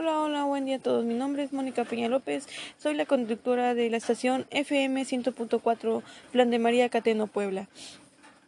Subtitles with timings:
[0.00, 1.04] Hola, hola, buen día a todos.
[1.04, 2.46] Mi nombre es Mónica Peña López.
[2.76, 7.66] Soy la conductora de la estación FM 100.4 Plan de María Cateno Puebla.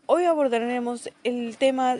[0.07, 1.97] Hoy abordaremos el tema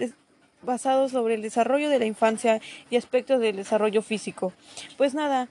[0.63, 2.61] basado sobre el desarrollo de la infancia
[2.91, 4.53] y aspectos del desarrollo físico.
[4.97, 5.49] Pues nada,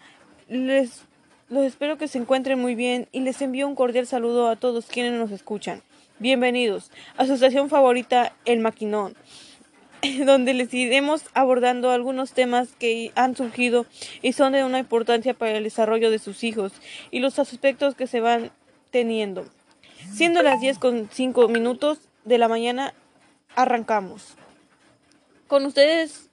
[0.48, 1.02] les
[1.50, 4.86] los espero que se encuentren muy bien y les envío un cordial saludo a todos
[4.86, 5.82] quienes nos escuchan.
[6.20, 9.18] Bienvenidos a su estación favorita, El Maquinón.
[10.26, 13.86] donde les iremos abordando algunos temas que han surgido
[14.22, 16.72] y son de una importancia para el desarrollo de sus hijos
[17.12, 18.52] y los aspectos que se van
[18.92, 19.46] teniendo.
[20.14, 22.94] Siendo las 10 con 5 minutos de la mañana,
[23.56, 24.36] arrancamos.
[25.48, 26.30] Con ustedes,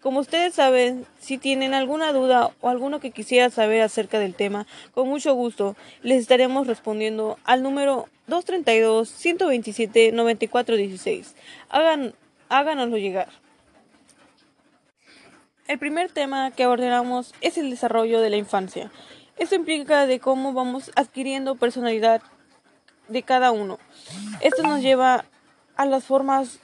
[0.00, 4.66] como ustedes saben, si tienen alguna duda o alguno que quisiera saber acerca del tema,
[4.92, 11.34] con mucho gusto les estaremos respondiendo al número 232 127 9416.
[11.68, 12.14] Hagan
[12.48, 13.28] háganoslo llegar.
[15.68, 18.92] El primer tema que abordaremos es el desarrollo de la infancia.
[19.36, 22.22] Esto implica de cómo vamos adquiriendo personalidad
[23.08, 23.78] de cada uno.
[24.40, 25.24] Esto nos lleva
[25.76, 26.60] a las formas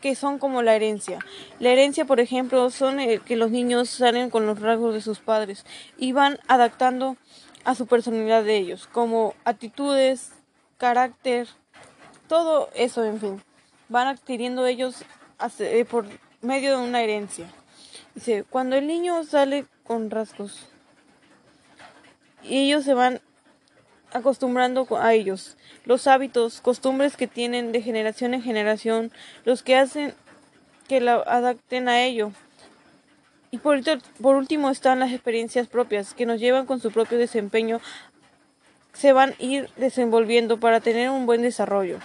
[0.00, 1.20] que son como la herencia.
[1.60, 5.64] La herencia, por ejemplo, son que los niños salen con los rasgos de sus padres
[5.96, 7.16] y van adaptando
[7.64, 10.32] a su personalidad de ellos, como actitudes,
[10.78, 11.48] carácter,
[12.26, 13.47] todo eso, en fin
[13.88, 15.04] van adquiriendo ellos
[15.60, 16.06] eh, por
[16.42, 17.46] medio de una herencia.
[18.14, 20.68] Dice, cuando el niño sale con rasgos
[22.42, 23.20] y ellos se van
[24.12, 29.12] acostumbrando a ellos, los hábitos, costumbres que tienen de generación en generación,
[29.44, 30.14] los que hacen
[30.88, 32.32] que la adapten a ello.
[33.50, 33.80] Y por,
[34.20, 37.80] por último están las experiencias propias que nos llevan con su propio desempeño,
[38.92, 41.98] se van a ir desenvolviendo para tener un buen desarrollo.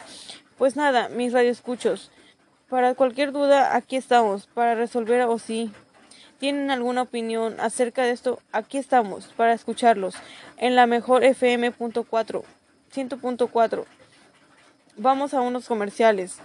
[0.64, 2.10] Pues nada, mis radioescuchos,
[2.70, 5.74] para cualquier duda aquí estamos, para resolver o si
[6.40, 10.16] tienen alguna opinión acerca de esto, aquí estamos, para escucharlos,
[10.56, 12.44] en la mejor FM.4,
[12.96, 13.84] 100.4.
[14.96, 16.38] Vamos a unos comerciales.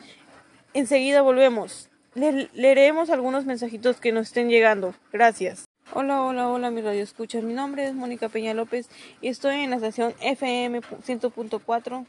[0.75, 1.89] Enseguida volvemos.
[2.17, 4.97] Le leeremos algunos mensajitos que nos estén llegando.
[5.13, 5.67] Gracias.
[5.95, 7.45] Hola, hola, hola, mis radioescuchas.
[7.45, 12.05] Mi nombre es Mónica Peña López y estoy en la estación FM 100.4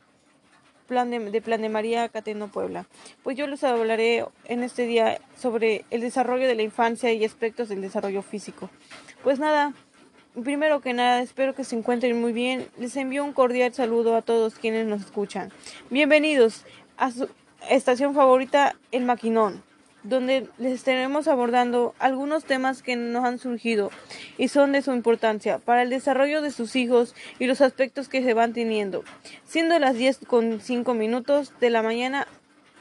[0.90, 2.88] plan de, Plan de María Cateno Puebla.
[3.24, 7.70] Pues yo les hablaré en este día sobre el desarrollo de la infancia y aspectos
[7.70, 8.70] del desarrollo físico.
[9.24, 9.74] Pues nada,
[10.44, 12.68] primero que nada espero que se encuentren muy bien.
[12.78, 15.52] Les envío un cordial saludo a todos quienes nos escuchan.
[15.92, 16.66] Bienvenidos
[16.98, 17.30] a su
[17.70, 19.69] estación favorita, El Maquinón
[20.04, 23.92] donde les estaremos abordando algunos temas que nos han surgido
[24.38, 28.24] y son de su importancia para el desarrollo de sus hijos y los aspectos que
[28.24, 29.04] se van teniendo.
[29.46, 32.28] Siendo las 10 con 5 minutos de la mañana,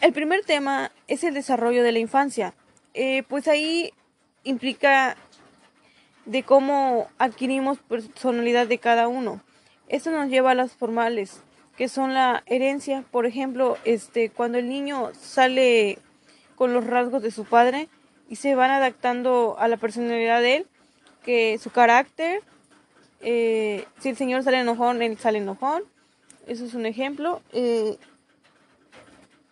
[0.01, 2.53] El primer tema es el desarrollo de la infancia.
[2.93, 3.93] Eh, pues ahí
[4.43, 5.15] implica
[6.25, 9.41] de cómo adquirimos personalidad de cada uno.
[9.87, 11.41] Esto nos lleva a las formales,
[11.77, 13.03] que son la herencia.
[13.11, 15.99] Por ejemplo, este, cuando el niño sale
[16.55, 17.89] con los rasgos de su padre
[18.29, 20.67] y se van adaptando a la personalidad de él,
[21.23, 22.41] que su carácter,
[23.21, 25.83] eh, si el señor sale enojón, él sale enojón.
[26.47, 27.41] Eso es un ejemplo.
[27.53, 27.97] Eh,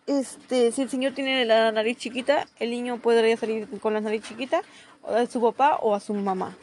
[0.06, 4.22] este, si el señor tiene la nariz chiquita, el niño podría salir con la nariz
[4.22, 4.62] chiquita
[5.06, 6.56] a su papá o a su mamá.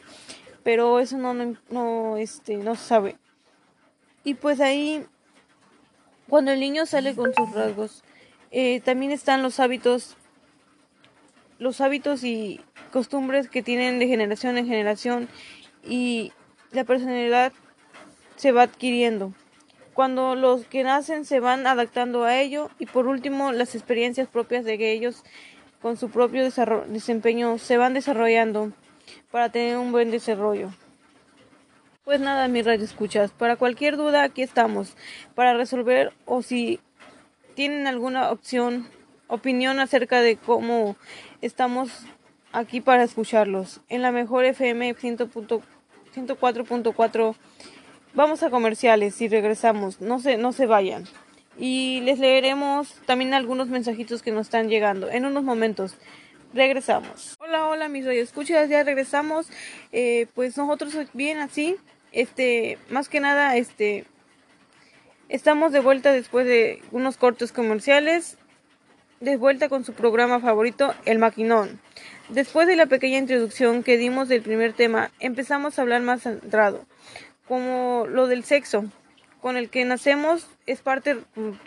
[0.62, 1.34] Pero eso no,
[1.70, 3.16] no, este, no se sabe.
[4.24, 5.04] Y pues ahí,
[6.28, 8.04] cuando el niño sale con sus rasgos,
[8.52, 10.16] eh, también están los hábitos,
[11.58, 12.60] los hábitos y
[12.92, 15.28] costumbres que tienen de generación en generación
[15.84, 16.32] y
[16.70, 17.52] la personalidad
[18.36, 19.32] se va adquiriendo
[19.94, 24.64] cuando los que nacen se van adaptando a ello y por último las experiencias propias
[24.64, 25.22] de ellos
[25.80, 28.72] con su propio desempeño se van desarrollando
[29.30, 30.70] para tener un buen desarrollo.
[32.04, 34.96] Pues nada, mis radio escuchas, para cualquier duda aquí estamos
[35.34, 36.80] para resolver o si
[37.54, 38.88] tienen alguna opción,
[39.28, 40.96] opinión acerca de cómo
[41.40, 42.06] estamos
[42.52, 47.34] aquí para escucharlos en la mejor FM 104.4
[48.14, 50.02] Vamos a comerciales y regresamos.
[50.02, 51.04] No se, no se vayan.
[51.58, 55.96] Y les leeremos también algunos mensajitos que nos están llegando en unos momentos.
[56.52, 57.36] Regresamos.
[57.40, 59.48] Hola, hola, mis escuchas ya regresamos.
[59.92, 61.76] Eh, pues nosotros bien así.
[62.12, 64.04] Este, más que nada, este,
[65.30, 68.36] estamos de vuelta después de unos cortos comerciales.
[69.20, 71.80] de vuelta con su programa favorito, El Maquinón.
[72.28, 76.84] Después de la pequeña introducción que dimos del primer tema, empezamos a hablar más centrado,
[77.48, 78.84] como lo del sexo,
[79.40, 81.18] con el que nacemos es parte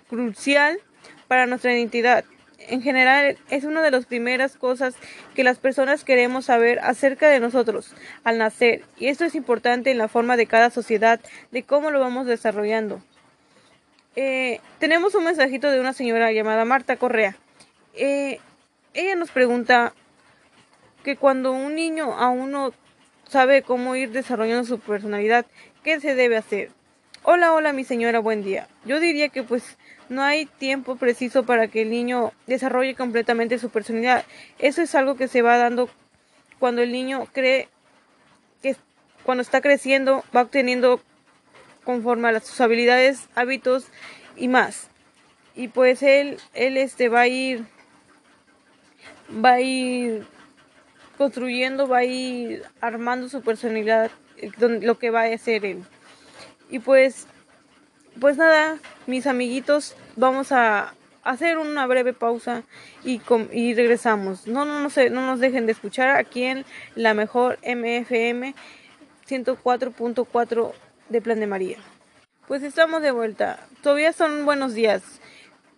[0.10, 0.80] crucial
[1.28, 2.24] para nuestra identidad.
[2.68, 4.96] En general, es una de las primeras cosas
[5.36, 7.94] que las personas queremos saber acerca de nosotros
[8.24, 11.20] al nacer, y esto es importante en la forma de cada sociedad,
[11.52, 13.02] de cómo lo vamos desarrollando.
[14.16, 17.36] Eh, tenemos un mensajito de una señora llamada Marta Correa.
[17.94, 18.40] Eh,
[18.94, 19.94] ella nos pregunta
[21.04, 22.74] que cuando un niño aún no
[23.28, 25.46] sabe cómo ir desarrollando su personalidad,
[25.84, 26.72] ¿qué se debe hacer?
[27.24, 28.68] Hola, hola mi señora, buen día.
[28.86, 29.78] Yo diría que pues
[30.10, 34.26] no hay tiempo preciso para que el niño desarrolle completamente su personalidad.
[34.60, 35.90] Eso es algo que se va dando
[36.60, 37.68] cuando el niño cree
[38.62, 38.76] que
[39.24, 41.02] cuando está creciendo va obteniendo
[41.84, 43.88] conforme a sus habilidades, hábitos
[44.36, 44.90] y más.
[45.56, 47.66] Y pues él, él este va a ir
[49.44, 50.28] va a ir
[51.18, 55.84] construyendo, va a ir armando su personalidad, eh, lo que va a hacer él.
[56.70, 57.28] Y pues,
[58.20, 62.64] pues nada, mis amiguitos, vamos a hacer una breve pausa
[63.04, 63.20] y,
[63.74, 64.48] regresamos.
[64.48, 66.66] No, no, no, se, no nos dejen de escuchar aquí en
[66.96, 68.56] la mejor MFM
[69.28, 70.72] 104.4
[71.10, 71.78] de Plan de María.
[72.48, 73.60] Pues estamos de vuelta.
[73.82, 75.02] Todavía son buenos días.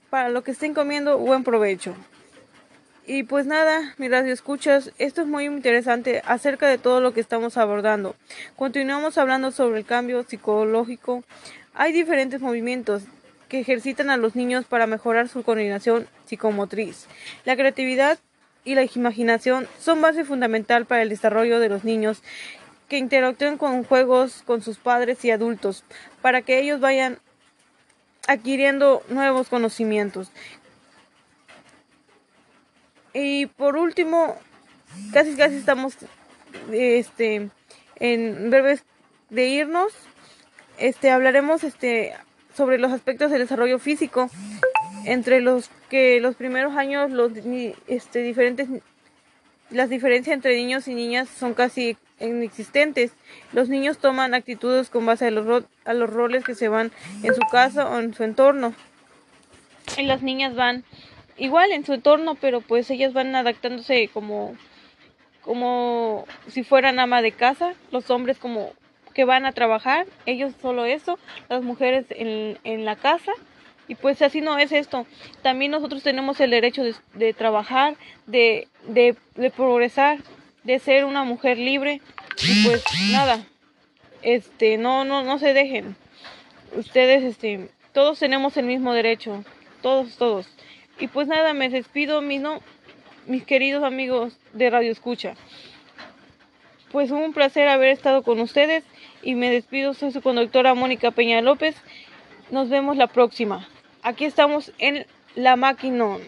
[0.10, 1.96] Para lo que estén comiendo, buen provecho.
[3.10, 7.22] Y pues nada, mi radio escuchas, esto es muy interesante acerca de todo lo que
[7.22, 8.18] estamos abordando.
[8.58, 11.24] Continuamos hablando sobre el cambio psicológico.
[11.74, 13.04] Hay diferentes movimientos
[13.48, 17.08] que ejercitan a los niños para mejorar su coordinación psicomotriz.
[17.46, 18.20] La creatividad
[18.66, 22.22] y la imaginación son base fundamental para el desarrollo de los niños
[22.90, 25.86] que interactúen con juegos con sus padres y adultos
[26.22, 27.20] para que ellos vayan
[28.28, 30.30] adquiriendo nuevos conocimientos.
[33.20, 34.36] Y por último,
[35.12, 35.96] casi casi estamos
[36.72, 37.50] este
[37.96, 38.84] en breves
[39.32, 39.92] de irnos.
[40.78, 42.14] Este hablaremos este
[42.56, 44.30] sobre los aspectos del desarrollo físico
[45.04, 47.32] entre los que los primeros años los
[47.88, 48.70] este diferentes
[49.72, 53.14] las diferencias entre niños y niñas son casi inexistentes.
[53.52, 56.92] Los niños toman actitudes con base a los, a los roles que se van
[57.24, 58.76] en su casa o en su entorno.
[59.98, 60.84] Y las niñas van
[61.38, 64.56] igual en su entorno, pero pues ellas van adaptándose como
[65.48, 68.74] como si fueran ama de casa, los hombres como
[69.14, 71.18] que van a trabajar, ellos solo eso,
[71.48, 73.32] las mujeres en, en la casa,
[73.88, 75.08] y pues así no es esto.
[75.42, 77.96] También nosotros tenemos el derecho de, de trabajar,
[78.26, 80.20] de, de, de, progresar,
[80.64, 82.02] de ser una mujer libre,
[82.44, 83.40] y pues nada,
[84.22, 85.96] este, no, no, no se dejen.
[86.76, 89.46] Ustedes, este, todos tenemos el mismo derecho,
[89.82, 90.48] todos, todos.
[91.00, 92.60] Y pues nada, me despido, mis, no,
[93.28, 95.36] mis queridos amigos de Radio Escucha.
[96.92, 98.84] Pues un placer haber estado con ustedes
[99.22, 101.76] y me despido, soy su conductora Mónica Peña López.
[102.50, 103.68] Nos vemos la próxima.
[104.02, 105.06] Aquí estamos en
[105.36, 106.22] La Maquinón.